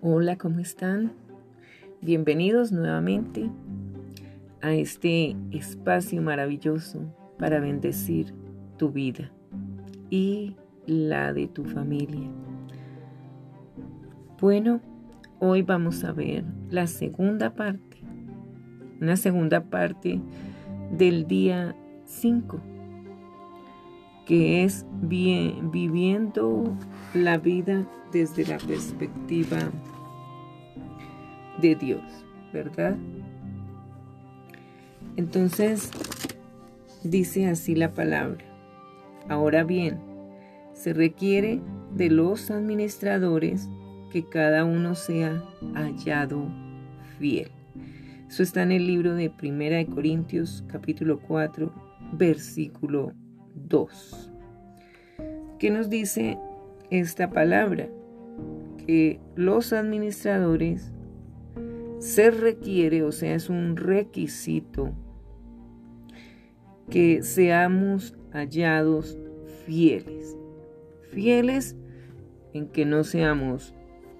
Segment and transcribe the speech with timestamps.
[0.00, 1.10] Hola, ¿cómo están?
[2.02, 3.50] Bienvenidos nuevamente
[4.62, 7.00] a este espacio maravilloso
[7.36, 8.32] para bendecir
[8.76, 9.32] tu vida
[10.08, 10.54] y
[10.86, 12.30] la de tu familia.
[14.40, 14.80] Bueno,
[15.40, 17.96] hoy vamos a ver la segunda parte,
[19.00, 20.20] una segunda parte
[20.96, 22.60] del día 5,
[24.26, 26.72] que es bien, viviendo
[27.14, 29.58] la vida desde la perspectiva
[31.60, 32.02] de Dios,
[32.52, 32.96] ¿verdad?
[35.16, 35.90] Entonces,
[37.02, 38.44] dice así la palabra.
[39.28, 39.98] Ahora bien,
[40.72, 41.60] se requiere
[41.94, 43.68] de los administradores
[44.12, 45.42] que cada uno sea
[45.74, 46.46] hallado
[47.18, 47.50] fiel.
[48.28, 51.72] Eso está en el libro de Primera de Corintios, capítulo 4,
[52.12, 53.12] versículo
[53.54, 54.30] 2.
[55.58, 56.38] ¿Qué nos dice
[56.90, 57.88] esta palabra?
[58.86, 60.92] Que los administradores
[61.98, 64.92] se requiere, o sea, es un requisito
[66.90, 69.18] que seamos hallados
[69.66, 70.36] fieles.
[71.12, 71.76] Fieles
[72.52, 73.74] en que no seamos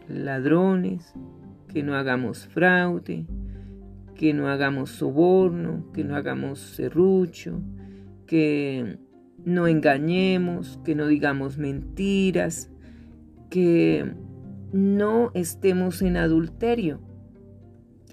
[0.09, 1.15] ladrones,
[1.73, 3.27] que no hagamos fraude,
[4.15, 7.61] que no hagamos soborno, que no hagamos serrucho,
[8.27, 8.99] que
[9.45, 12.71] no engañemos, que no digamos mentiras,
[13.51, 14.13] que
[14.73, 17.01] no estemos en adulterio,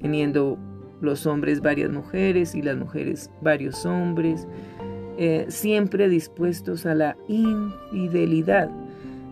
[0.02, 0.58] teniendo
[1.02, 4.48] los hombres varias mujeres y las mujeres varios hombres,
[5.18, 8.70] eh, siempre dispuestos a la infidelidad.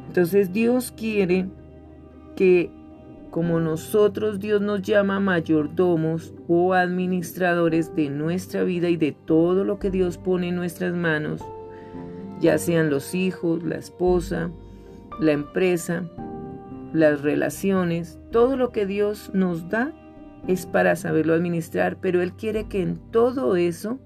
[0.08, 1.47] Entonces Dios quiere
[2.36, 2.72] que
[3.31, 9.80] como nosotros Dios nos llama mayordomos o administradores de nuestra vida y de todo lo
[9.80, 11.41] que Dios pone en nuestras manos,
[12.39, 14.52] ya sean los hijos, la esposa,
[15.19, 16.03] la empresa,
[16.94, 19.91] las relaciones, todo lo que Dios nos da
[20.48, 24.00] es para saberlo administrar, pero Él quiere que en todo eso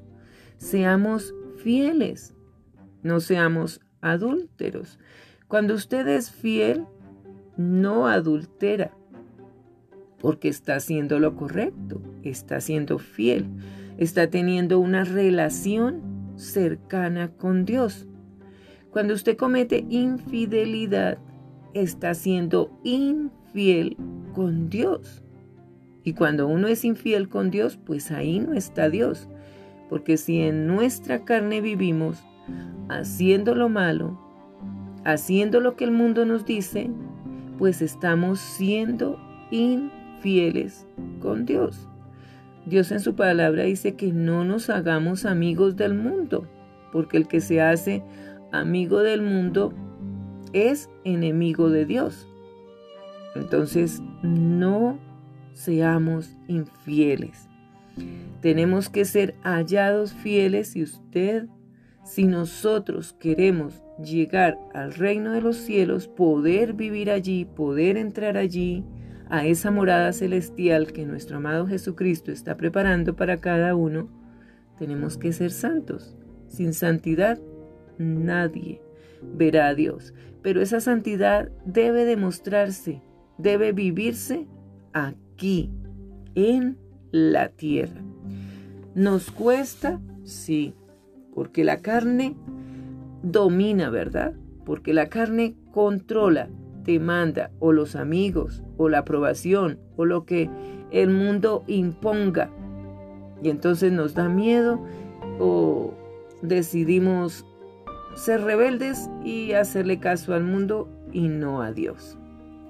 [0.57, 2.35] seamos fieles,
[3.03, 4.99] no seamos adúlteros.
[5.47, 6.85] Cuando usted es fiel,
[7.57, 8.91] no adultera,
[10.19, 13.47] porque está haciendo lo correcto, está siendo fiel,
[13.97, 18.07] está teniendo una relación cercana con Dios.
[18.91, 21.17] Cuando usted comete infidelidad,
[21.73, 23.97] está siendo infiel
[24.33, 25.23] con Dios.
[26.07, 29.27] Y cuando uno es infiel con Dios, pues ahí no está Dios.
[29.89, 32.23] Porque si en nuestra carne vivimos
[32.87, 34.17] haciendo lo malo,
[35.03, 36.89] haciendo lo que el mundo nos dice,
[37.57, 39.19] pues estamos siendo
[39.51, 40.87] infieles
[41.19, 41.89] con Dios.
[42.65, 46.47] Dios en su palabra dice que no nos hagamos amigos del mundo,
[46.93, 48.01] porque el que se hace
[48.53, 49.73] amigo del mundo
[50.53, 52.29] es enemigo de Dios.
[53.35, 55.05] Entonces, no
[55.57, 57.49] seamos infieles.
[58.41, 61.47] Tenemos que ser hallados fieles si usted,
[62.05, 68.85] si nosotros queremos llegar al reino de los cielos, poder vivir allí, poder entrar allí,
[69.29, 74.09] a esa morada celestial que nuestro amado Jesucristo está preparando para cada uno,
[74.77, 76.15] tenemos que ser santos.
[76.47, 77.37] Sin santidad,
[77.97, 78.79] nadie
[79.21, 80.13] verá a Dios.
[80.43, 83.01] Pero esa santidad debe demostrarse,
[83.37, 84.47] debe vivirse
[84.93, 85.69] aquí aquí,
[86.33, 86.79] en
[87.11, 88.01] la tierra.
[88.95, 90.01] ¿Nos cuesta?
[90.23, 90.73] Sí,
[91.35, 92.35] porque la carne
[93.21, 94.33] domina, ¿verdad?
[94.65, 96.49] Porque la carne controla,
[96.83, 100.49] te manda o los amigos o la aprobación o lo que
[100.89, 102.49] el mundo imponga.
[103.43, 104.83] Y entonces nos da miedo
[105.39, 105.93] o
[106.41, 107.45] decidimos
[108.15, 112.17] ser rebeldes y hacerle caso al mundo y no a Dios.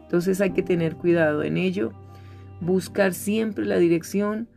[0.03, 1.93] Entonces hay que tener cuidado en ello
[2.61, 4.47] buscar siempre la dirección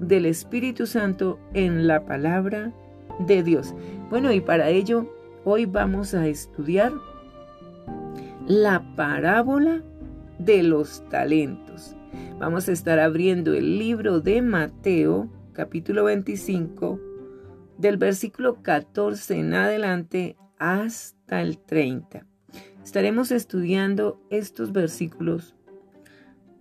[0.00, 2.72] del Espíritu Santo en la palabra
[3.20, 3.74] de Dios.
[4.10, 5.12] Bueno, y para ello
[5.44, 6.92] hoy vamos a estudiar
[8.46, 9.82] la parábola
[10.38, 11.96] de los talentos.
[12.38, 16.98] Vamos a estar abriendo el libro de Mateo, capítulo 25,
[17.78, 22.26] del versículo 14 en adelante hasta el 30.
[22.84, 25.54] Estaremos estudiando estos versículos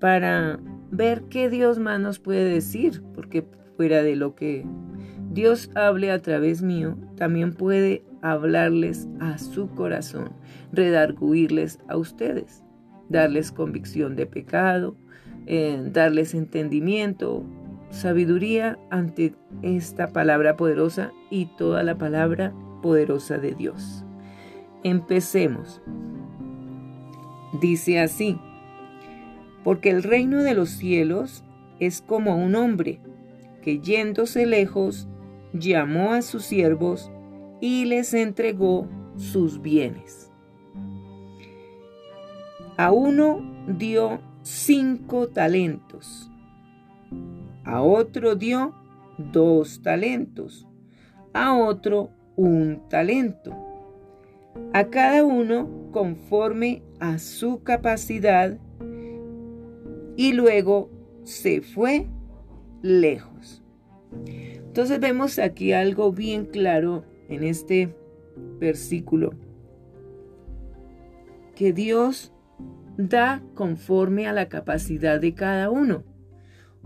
[0.02, 0.60] para
[0.90, 3.46] ver qué Dios más nos puede decir, porque
[3.78, 4.66] fuera de lo que
[5.30, 10.34] Dios hable a través mío, también puede hablarles a su corazón,
[10.74, 12.64] redarguirles a ustedes,
[13.10, 14.98] darles convicción de pecado,
[15.46, 17.44] eh, darles entendimiento,
[17.92, 24.04] sabiduría ante esta palabra poderosa y toda la palabra poderosa de Dios.
[24.84, 25.80] Empecemos.
[27.62, 28.40] Dice así,
[29.64, 31.44] Porque el reino de los cielos
[31.80, 33.00] es como un hombre
[33.62, 35.08] que yéndose lejos
[35.54, 37.12] llamó a sus siervos
[37.60, 40.32] y les entregó sus bienes.
[42.78, 46.32] A uno dio cinco talentos,
[47.64, 48.74] a otro dio
[49.18, 50.68] dos talentos,
[51.34, 53.56] a otro un talento,
[54.74, 58.58] a cada uno conforme a su capacidad
[60.16, 60.90] y luego
[61.24, 62.08] se fue
[62.82, 63.64] lejos.
[64.58, 67.96] Entonces vemos aquí algo bien claro en este
[68.60, 69.34] versículo,
[71.56, 72.34] que Dios
[72.98, 76.04] da conforme a la capacidad de cada uno.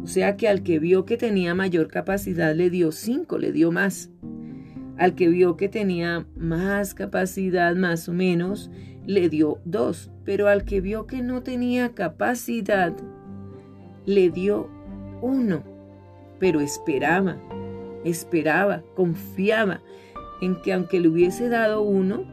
[0.01, 3.71] O sea que al que vio que tenía mayor capacidad le dio cinco, le dio
[3.71, 4.10] más.
[4.98, 8.71] Al que vio que tenía más capacidad, más o menos,
[9.06, 10.12] le dio dos.
[10.24, 12.94] Pero al que vio que no tenía capacidad,
[14.06, 14.69] le dio
[15.22, 15.63] uno.
[16.40, 17.38] Pero esperaba,
[18.04, 19.81] esperaba, confiaba
[20.42, 22.24] en que aunque le hubiese dado uno,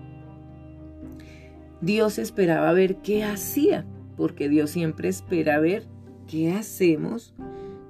[1.80, 3.84] Dios esperaba ver qué hacía,
[4.16, 5.86] porque Dios siempre espera ver
[6.26, 7.34] qué hacemos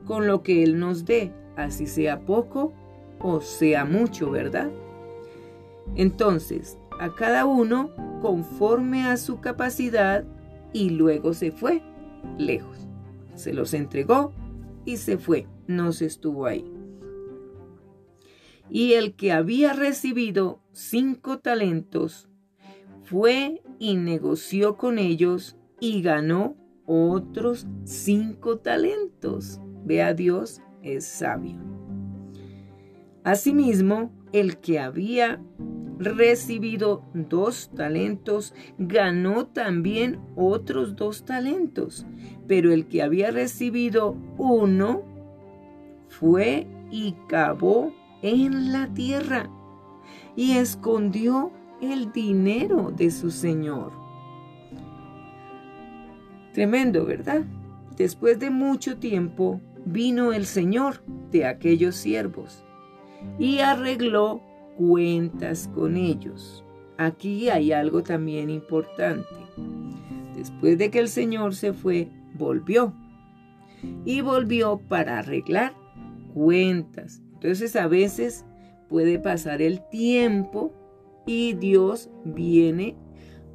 [0.06, 2.73] con lo que Él nos dé, así sea poco
[3.20, 4.70] o sea mucho, ¿verdad?
[5.94, 7.90] Entonces, a cada uno
[8.20, 10.25] conforme a su capacidad
[10.73, 11.82] y luego se fue
[12.38, 12.81] lejos.
[13.34, 14.32] Se los entregó
[14.84, 16.70] y se fue, no se estuvo ahí.
[18.70, 22.29] Y el que había recibido cinco talentos
[23.02, 26.56] fue y negoció con ellos y ganó
[26.87, 29.61] otros cinco talentos.
[29.84, 31.58] Ve a Dios, es sabio.
[33.25, 35.43] Asimismo, el que había
[36.04, 42.06] recibido dos talentos, ganó también otros dos talentos.
[42.46, 45.02] Pero el que había recibido uno,
[46.08, 49.50] fue y cavó en la tierra
[50.37, 51.50] y escondió
[51.81, 53.93] el dinero de su señor.
[56.52, 57.44] Tremendo, ¿verdad?
[57.96, 62.64] Después de mucho tiempo vino el señor de aquellos siervos
[63.38, 64.43] y arregló
[64.88, 66.64] cuentas con ellos.
[66.99, 69.29] Aquí hay algo también importante.
[70.37, 72.93] Después de que el Señor se fue, volvió.
[74.05, 75.75] Y volvió para arreglar
[76.34, 77.23] cuentas.
[77.34, 78.44] Entonces a veces
[78.88, 80.73] puede pasar el tiempo
[81.26, 82.96] y Dios viene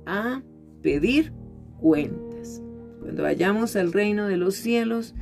[0.05, 0.41] a
[0.81, 1.33] pedir
[1.79, 2.61] cuentas.
[3.01, 5.13] Cuando vayamos al reino de los cielos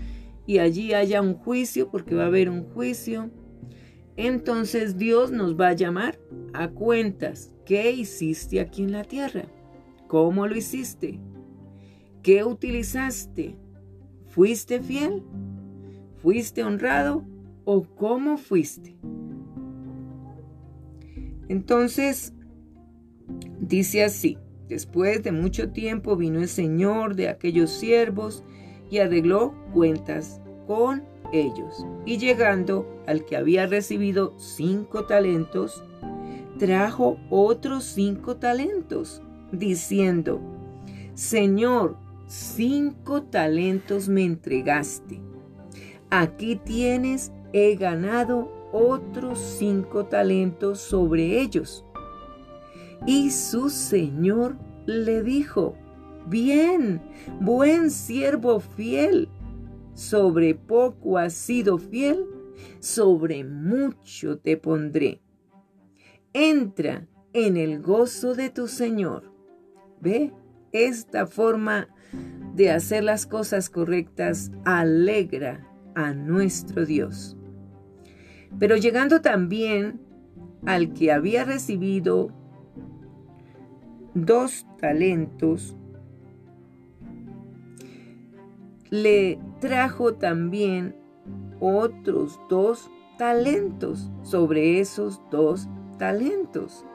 [0.45, 3.31] y allí haya un juicio, porque va a haber un juicio,
[4.17, 6.17] entonces Dios nos va a llamar
[6.53, 7.53] a cuentas.
[7.65, 9.45] ¿Qué hiciste aquí en la tierra?
[10.07, 11.19] ¿Cómo lo hiciste?
[12.21, 13.57] ¿Qué utilizaste?
[14.27, 15.23] ¿Fuiste fiel?
[16.21, 17.25] ¿Fuiste honrado?
[17.65, 18.95] ¿O cómo fuiste?
[21.49, 22.33] Entonces,
[23.59, 24.37] dice así,
[24.67, 28.43] después de mucho tiempo vino el Señor de aquellos siervos
[28.89, 31.85] y arregló cuentas con ellos.
[32.05, 35.83] Y llegando al que había recibido cinco talentos,
[36.57, 39.21] trajo otros cinco talentos,
[39.51, 40.39] diciendo,
[41.13, 41.97] Señor,
[42.27, 45.21] cinco talentos me entregaste.
[46.09, 51.85] Aquí tienes, he ganado otros cinco talentos sobre ellos.
[53.05, 55.75] Y su señor le dijo,
[56.27, 57.01] Bien,
[57.39, 59.29] buen siervo fiel
[59.93, 62.25] sobre poco has sido fiel,
[62.79, 65.21] sobre mucho te pondré.
[66.33, 69.31] Entra en el gozo de tu Señor.
[70.01, 70.33] Ve,
[70.71, 71.87] esta forma
[72.53, 77.37] de hacer las cosas correctas alegra a nuestro Dios.
[78.59, 79.99] Pero llegando también
[80.65, 82.31] al que había recibido
[84.13, 85.75] dos talentos,
[88.89, 90.95] le trajo también
[91.59, 96.85] otros dos talentos sobre esos dos talentos.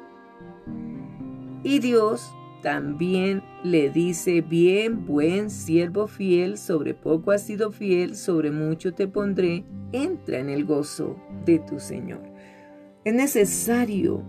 [1.62, 8.50] Y Dios también le dice, bien, buen siervo fiel, sobre poco has sido fiel, sobre
[8.50, 12.21] mucho te pondré, entra en el gozo de tu Señor.
[13.05, 14.23] Es necesario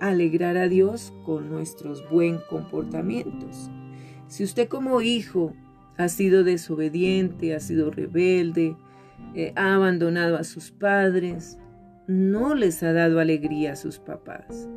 [0.00, 3.70] alegrar a Dios con nuestros buen comportamientos.
[4.28, 5.52] Si usted como hijo
[5.96, 8.76] ha sido desobediente, ha sido rebelde,
[9.34, 11.58] eh, ha abandonado a sus padres,
[12.06, 14.68] no les ha dado alegría a sus papás.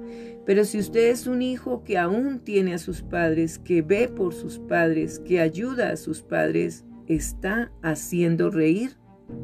[0.45, 4.33] Pero si usted es un hijo que aún tiene a sus padres, que ve por
[4.33, 8.97] sus padres, que ayuda a sus padres, está haciendo reír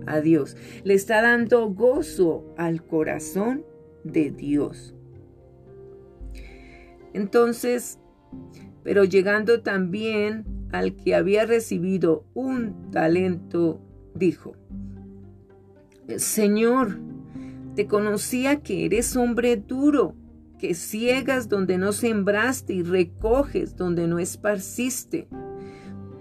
[0.06, 0.56] a Dios.
[0.84, 3.66] Le está dando gozo al corazón
[4.04, 4.96] de Dios.
[7.14, 8.00] Entonces,
[8.84, 13.82] pero llegando también al que había recibido un talento,
[14.16, 14.56] dijo,
[16.18, 17.00] Señor,
[17.76, 20.16] te conocía que eres hombre duro,
[20.60, 25.28] que ciegas donde no sembraste y recoges donde no esparciste.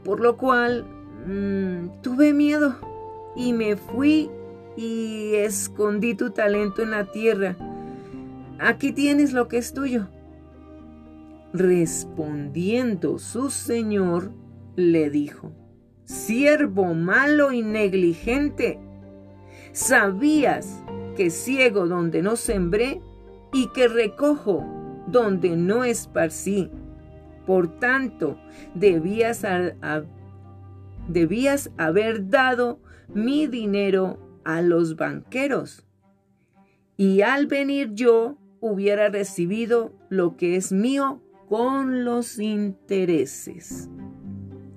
[0.04, 0.84] Por lo cual
[1.26, 2.74] mm, tuve miedo
[3.36, 4.30] y me fui
[4.76, 7.56] y escondí tu talento en la tierra.
[8.58, 10.08] Aquí tienes lo que es tuyo.
[11.52, 14.32] Respondiendo su señor,
[14.74, 15.52] le dijo,
[16.12, 18.78] siervo malo y negligente,
[19.72, 20.82] ¿sabías
[21.16, 23.00] que ciego donde no sembré
[23.52, 24.64] y que recojo
[25.06, 26.70] donde no esparcí?
[27.46, 28.38] Por tanto,
[28.74, 29.44] debías,
[31.08, 32.78] debías haber dado
[33.12, 35.86] mi dinero a los banqueros,
[36.96, 43.88] y al venir yo hubiera recibido lo que es mío con los intereses.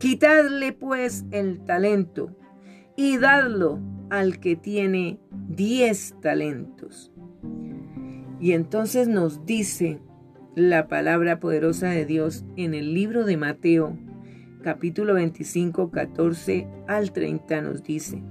[0.06, 2.30] Quitadle pues el talento
[2.96, 3.80] y dadlo
[4.12, 7.12] al que tiene diez talentos.
[8.40, 10.00] Y entonces nos dice
[10.54, 13.98] la palabra poderosa de Dios en el libro de Mateo,
[14.62, 18.22] capítulo 25, 14 al 30 nos dice.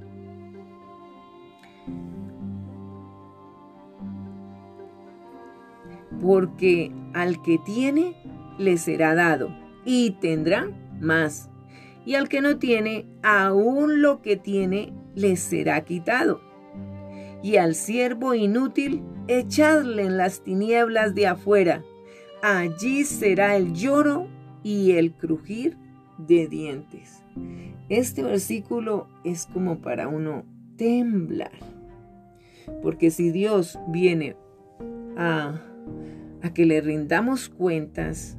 [6.23, 8.15] Porque al que tiene,
[8.61, 9.49] le será dado,
[9.85, 10.69] y tendrá
[11.01, 11.51] más.
[12.05, 16.41] Y al que no tiene, aún lo que tiene le será quitado.
[17.43, 21.83] Y al siervo inútil, echadle en las tinieblas de afuera.
[22.43, 24.29] Allí será el lloro
[24.63, 25.77] y el crujir
[26.19, 27.23] de dientes.
[27.89, 30.45] Este versículo es como para uno
[30.77, 31.53] temblar.
[32.83, 34.37] Porque si Dios viene
[35.17, 35.61] a,
[36.43, 38.39] a que le rindamos cuentas,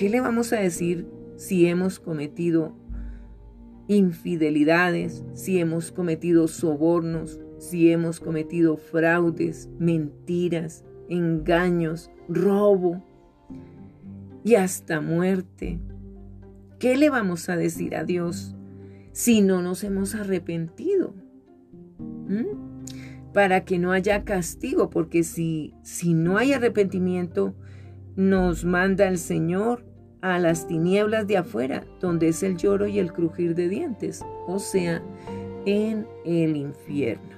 [0.00, 1.06] ¿Qué le vamos a decir
[1.40, 2.74] si hemos cometido
[3.88, 13.02] infidelidades, si hemos cometido sobornos, si hemos cometido fraudes, mentiras, engaños, robo
[14.44, 15.80] y hasta muerte?
[16.78, 18.54] ¿Qué le vamos a decir a Dios
[19.12, 21.14] si no nos hemos arrepentido?
[22.28, 23.32] ¿Mm?
[23.32, 27.54] Para que no haya castigo, porque si, si no hay arrepentimiento,
[28.14, 29.89] nos manda el Señor
[30.22, 34.58] a las tinieblas de afuera, donde es el lloro y el crujir de dientes, o
[34.58, 35.02] sea,
[35.66, 37.36] en el infierno.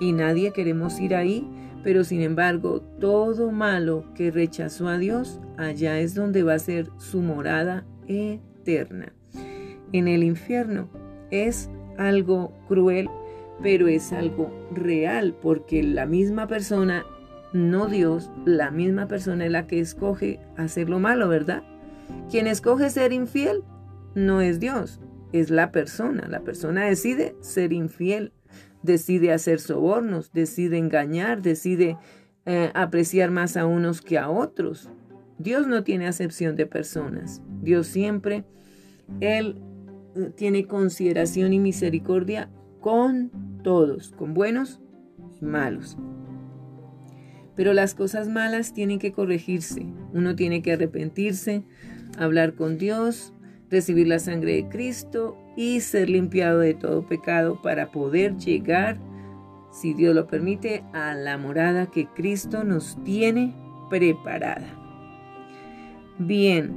[0.00, 1.48] Y nadie queremos ir ahí,
[1.82, 6.88] pero sin embargo, todo malo que rechazó a Dios, allá es donde va a ser
[6.98, 9.12] su morada eterna.
[9.92, 10.88] En el infierno
[11.30, 13.08] es algo cruel,
[13.62, 17.06] pero es algo real, porque la misma persona,
[17.52, 21.62] no Dios, la misma persona es la que escoge hacer lo malo, ¿verdad?
[22.30, 23.62] Quien escoge ser infiel
[24.14, 25.00] no es Dios,
[25.32, 26.26] es la persona.
[26.28, 28.32] La persona decide ser infiel,
[28.82, 31.98] decide hacer sobornos, decide engañar, decide
[32.46, 34.90] eh, apreciar más a unos que a otros.
[35.38, 37.42] Dios no tiene acepción de personas.
[37.62, 38.44] Dios siempre,
[39.20, 39.60] Él
[40.14, 43.30] eh, tiene consideración y misericordia con
[43.62, 44.80] todos, con buenos
[45.40, 45.98] y malos.
[47.54, 49.86] Pero las cosas malas tienen que corregirse.
[50.12, 51.64] Uno tiene que arrepentirse,
[52.18, 53.32] hablar con Dios,
[53.70, 58.98] recibir la sangre de Cristo y ser limpiado de todo pecado para poder llegar,
[59.72, 63.54] si Dios lo permite, a la morada que Cristo nos tiene
[63.90, 64.66] preparada.
[66.18, 66.72] Bien,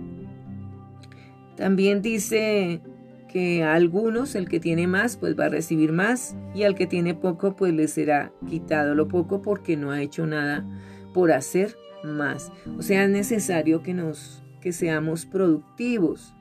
[1.55, 2.81] también dice
[3.29, 6.87] que a algunos el que tiene más pues va a recibir más y al que
[6.87, 10.65] tiene poco pues le será quitado lo poco porque no ha hecho nada
[11.13, 12.51] por hacer más.
[12.77, 16.33] O sea, es necesario que nos que seamos productivos,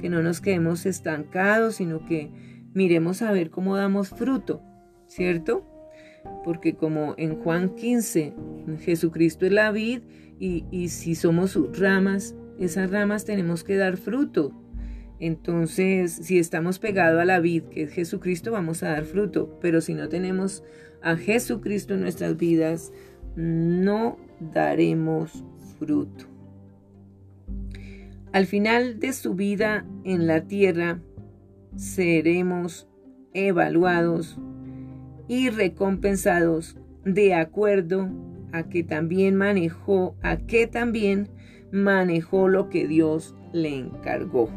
[0.00, 2.30] que no nos quedemos estancados, sino que
[2.74, 4.62] miremos a ver cómo damos fruto,
[5.06, 5.64] ¿cierto?
[6.44, 8.34] Porque como en Juan 15,
[8.80, 10.02] Jesucristo es la vid
[10.38, 14.52] y, y si somos sus ramas, esas ramas tenemos que dar fruto.
[15.20, 19.58] Entonces, si estamos pegados a la vid, que es Jesucristo, vamos a dar fruto.
[19.60, 20.62] Pero si no tenemos
[21.02, 22.92] a Jesucristo en nuestras vidas,
[23.36, 25.44] no daremos
[25.78, 26.33] fruto.
[28.34, 30.98] Al final de su vida en la tierra,
[31.76, 32.88] seremos
[33.32, 34.40] evaluados
[35.28, 38.10] y recompensados de acuerdo
[38.50, 41.28] a que también manejó, a que también
[41.70, 44.50] manejó lo que Dios le encargó.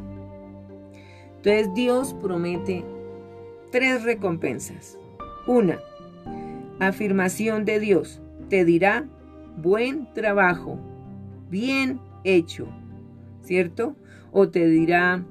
[1.36, 2.84] Entonces Dios promete
[3.72, 4.98] tres recompensas.
[5.46, 5.78] Una,
[6.80, 8.24] afirmación de Dios.
[8.50, 9.08] Te dirá,
[9.56, 10.80] buen trabajo,
[11.52, 12.68] bien hecho,
[13.48, 13.96] ¿cierto?
[14.32, 15.26] O te dirá,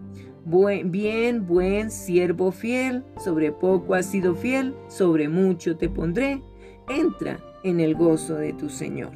[0.85, 6.43] bien, buen siervo fiel, sobre poco has sido fiel, sobre mucho te pondré,
[6.89, 9.13] entra en el gozo de tu Señor.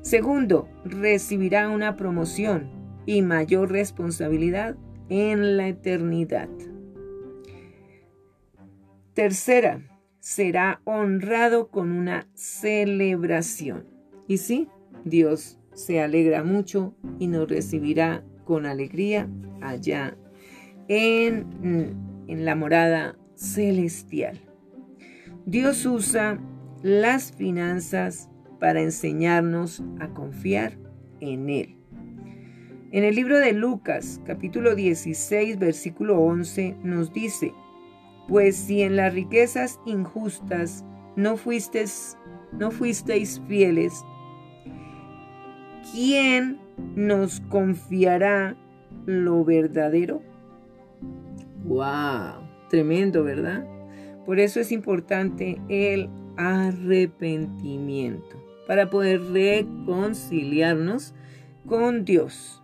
[0.00, 2.70] Segundo, recibirá una promoción
[3.04, 4.76] y mayor responsabilidad
[5.08, 6.48] en la eternidad.
[9.12, 9.82] Tercera,
[10.20, 13.86] será honrado con una celebración.
[14.26, 14.68] Y sí,
[15.04, 19.28] Dios se alegra mucho y nos recibirá con alegría
[19.60, 20.16] allá
[20.88, 21.46] en,
[22.28, 24.40] en la morada celestial.
[25.46, 26.38] Dios usa
[26.82, 30.78] las finanzas para enseñarnos a confiar
[31.20, 31.76] en Él.
[32.92, 37.52] En el libro de Lucas, capítulo 16, versículo 11, nos dice,
[38.28, 40.84] pues si en las riquezas injustas
[41.16, 42.16] no fuisteis,
[42.52, 44.04] no fuisteis fieles,
[45.94, 46.58] ¿quién
[46.96, 48.56] nos confiará
[49.06, 50.22] lo verdadero?
[51.64, 52.48] ¡Wow!
[52.68, 53.64] Tremendo, ¿verdad?
[54.26, 61.14] Por eso es importante el arrepentimiento, para poder reconciliarnos
[61.64, 62.60] con Dios.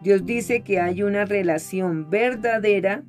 [0.00, 3.02] Dios dice que hay una relación verdadera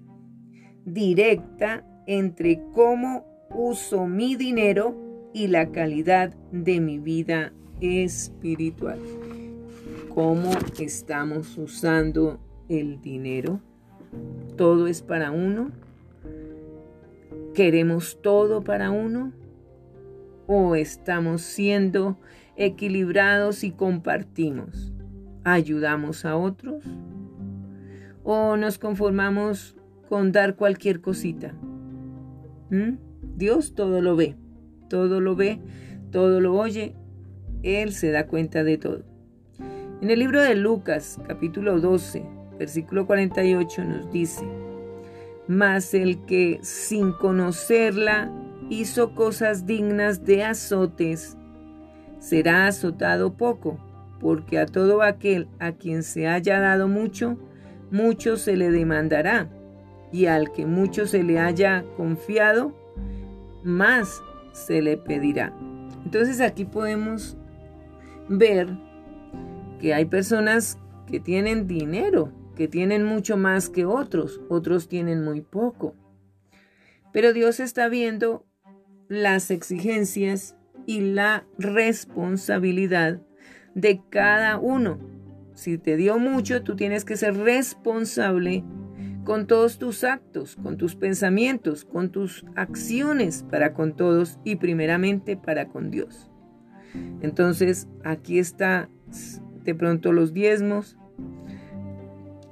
[0.85, 8.99] directa entre cómo uso mi dinero y la calidad de mi vida espiritual.
[10.13, 13.59] ¿Cómo estamos usando el dinero?
[14.57, 15.71] ¿Todo es para uno?
[17.53, 19.33] ¿Queremos todo para uno?
[20.47, 22.17] ¿O estamos siendo
[22.55, 24.91] equilibrados y compartimos?
[25.43, 26.83] ¿Ayudamos a otros?
[28.23, 31.53] ¿O nos conformamos con dar cualquier cosita.
[32.71, 32.97] ¿Mm?
[33.37, 34.35] Dios todo lo ve,
[34.89, 35.61] todo lo ve,
[36.11, 36.95] todo lo oye,
[37.63, 39.03] Él se da cuenta de todo.
[40.01, 42.23] En el libro de Lucas, capítulo 12,
[42.57, 44.45] versículo 48 nos dice,
[45.47, 48.31] mas el que sin conocerla
[48.69, 51.37] hizo cosas dignas de azotes,
[52.19, 53.79] será azotado poco,
[54.19, 57.37] porque a todo aquel a quien se haya dado mucho,
[57.91, 59.49] mucho se le demandará
[60.11, 62.73] y al que mucho se le haya confiado,
[63.63, 65.53] más se le pedirá.
[66.05, 67.37] Entonces aquí podemos
[68.29, 68.77] ver
[69.79, 75.41] que hay personas que tienen dinero, que tienen mucho más que otros, otros tienen muy
[75.41, 75.95] poco.
[77.11, 78.45] Pero Dios está viendo
[79.07, 83.21] las exigencias y la responsabilidad
[83.73, 84.99] de cada uno.
[85.53, 88.63] Si te dio mucho, tú tienes que ser responsable
[89.25, 95.37] con todos tus actos, con tus pensamientos, con tus acciones para con todos y primeramente
[95.37, 96.28] para con Dios.
[97.21, 98.89] Entonces, aquí está
[99.63, 100.97] de pronto los diezmos,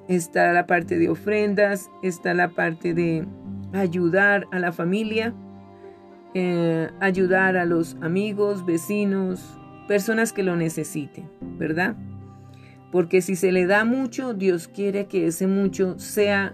[0.07, 3.25] está la parte de ofrendas, está la parte de
[3.73, 5.33] ayudar a la familia,
[6.33, 11.95] eh, ayudar a los amigos, vecinos, personas que lo necesiten, ¿verdad?
[12.91, 16.53] Porque si se le da mucho, Dios quiere que ese mucho sea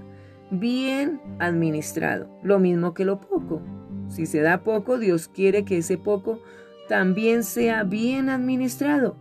[0.52, 3.62] bien administrado, lo mismo que lo poco.
[4.10, 6.40] Si se da poco, Dios quiere que ese poco
[6.88, 9.16] también sea bien administrado,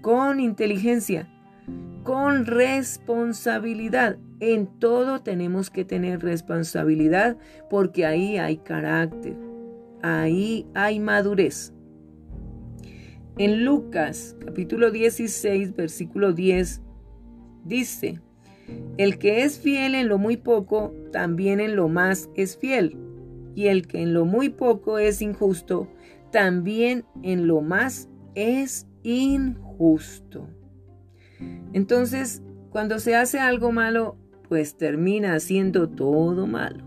[0.00, 1.28] con inteligencia,
[2.02, 4.18] con responsabilidad.
[4.40, 7.36] En todo tenemos que tener responsabilidad
[7.70, 9.36] porque ahí hay carácter,
[10.02, 11.72] ahí hay madurez.
[13.36, 16.82] En Lucas capítulo 16, versículo 10,
[17.64, 18.20] dice,
[18.96, 22.96] el que es fiel en lo muy poco, también en lo más es fiel.
[23.56, 25.88] Y el que en lo muy poco es injusto,
[26.34, 30.48] también en lo más es injusto.
[31.72, 34.16] Entonces, cuando se hace algo malo,
[34.48, 36.82] pues termina haciendo todo malo.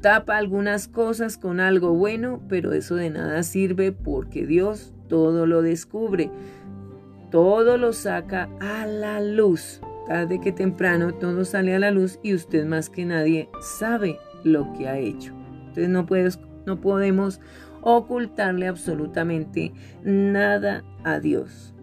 [0.00, 5.60] Tapa algunas cosas con algo bueno, pero eso de nada sirve porque Dios todo lo
[5.60, 6.30] descubre,
[7.32, 12.34] todo lo saca a la luz tarde que temprano todo sale a la luz y
[12.34, 15.32] usted más que nadie sabe lo que ha hecho.
[15.68, 16.06] Entonces no,
[16.66, 17.40] no podemos
[17.82, 19.72] ocultarle absolutamente
[20.04, 21.74] nada a Dios.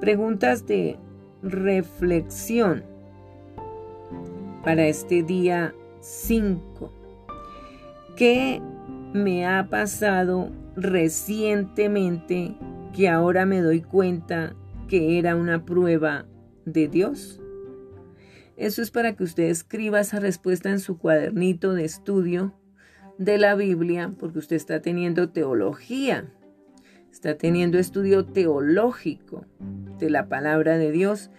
[0.00, 0.98] Preguntas de
[1.42, 2.84] reflexión
[4.64, 6.92] para este día 5.
[8.16, 8.60] ¿Qué
[9.12, 12.56] me ha pasado recientemente
[12.94, 14.54] que ahora me doy cuenta
[14.88, 16.26] que era una prueba
[16.64, 17.40] de Dios?
[18.56, 22.54] Eso es para que usted escriba esa respuesta en su cuadernito de estudio
[23.18, 26.32] de la Biblia, porque usted está teniendo teología,
[27.10, 29.44] está teniendo estudio teológico
[29.98, 31.30] de la palabra de Dios,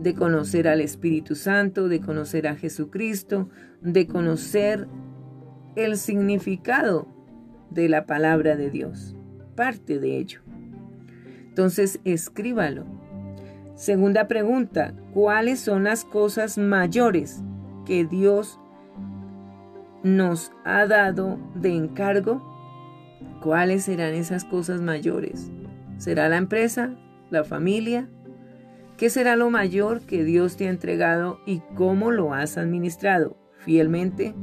[0.00, 3.48] de conocer al Espíritu Santo, de conocer a Jesucristo,
[3.80, 4.88] de conocer
[5.76, 7.06] el significado
[7.70, 9.14] de la palabra de Dios,
[9.54, 10.40] parte de ello.
[11.48, 12.86] Entonces, escríbalo.
[13.74, 17.42] Segunda pregunta, ¿cuáles son las cosas mayores
[17.84, 18.58] que Dios
[20.16, 22.42] nos ha dado de encargo?
[23.42, 25.50] ¿Cuáles serán esas cosas mayores?
[25.98, 26.94] ¿Será la empresa?
[27.30, 28.08] ¿La familia?
[28.96, 33.36] ¿Qué será lo mayor que Dios te ha entregado y cómo lo has administrado?
[33.58, 34.34] ¿Fielmente?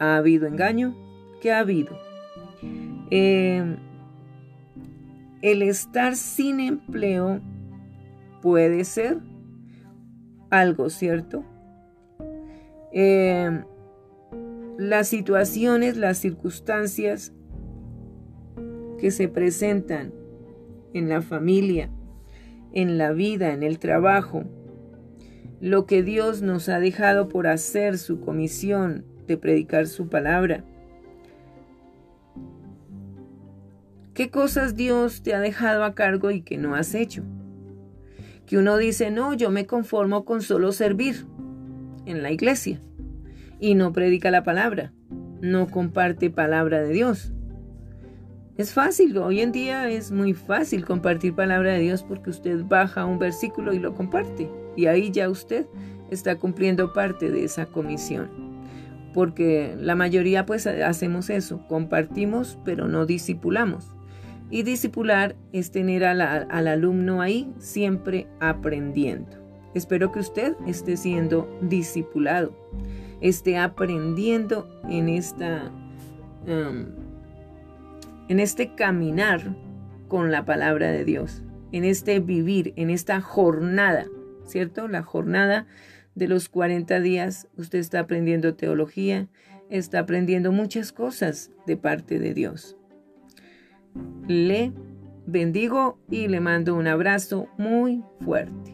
[0.00, 0.96] ¿Ha habido engaño?
[1.40, 1.96] ¿Qué ha habido?
[3.10, 3.76] Eh,
[5.42, 7.40] el estar sin empleo
[8.42, 9.18] puede ser
[10.50, 11.44] algo, ¿cierto?
[12.92, 13.62] Eh,
[14.78, 17.32] las situaciones, las circunstancias
[18.98, 20.12] que se presentan
[20.92, 21.90] en la familia,
[22.72, 24.44] en la vida, en el trabajo,
[25.60, 30.64] lo que Dios nos ha dejado por hacer, su comisión de predicar su palabra.
[34.12, 37.24] ¿Qué cosas Dios te ha dejado a cargo y que no has hecho?
[38.46, 41.26] Que uno dice, no, yo me conformo con solo servir
[42.06, 42.80] en la iglesia
[43.64, 44.92] y no predica la palabra,
[45.40, 47.32] no comparte palabra de Dios.
[48.58, 53.06] Es fácil, hoy en día es muy fácil compartir palabra de Dios porque usted baja
[53.06, 55.64] un versículo y lo comparte y ahí ya usted
[56.10, 58.28] está cumpliendo parte de esa comisión.
[59.14, 63.96] Porque la mayoría pues hacemos eso, compartimos pero no discipulamos.
[64.50, 69.42] Y discipular es tener al alumno ahí siempre aprendiendo.
[69.72, 72.54] Espero que usted esté siendo discipulado,
[73.24, 75.72] esté aprendiendo en esta...
[76.46, 76.86] Um,
[78.28, 79.54] en este caminar
[80.08, 84.06] con la palabra de Dios, en este vivir, en esta jornada,
[84.46, 84.88] ¿cierto?
[84.88, 85.66] La jornada
[86.14, 89.28] de los 40 días, usted está aprendiendo teología,
[89.68, 92.76] está aprendiendo muchas cosas de parte de Dios.
[94.26, 94.72] Le
[95.26, 98.73] bendigo y le mando un abrazo muy fuerte.